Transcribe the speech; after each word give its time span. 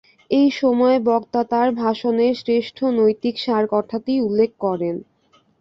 এই 0.31 0.49
সময়ে 0.59 0.97
বক্তা 1.07 1.41
তাঁর 1.51 1.69
ভাষণের 1.81 2.33
শ্রেষ্ঠ 2.41 2.77
নৈতিক 2.97 3.35
সার 3.37 3.65
কথাটি 3.73 4.13
উল্লেখ 4.21 4.51
করেন। 4.65 4.95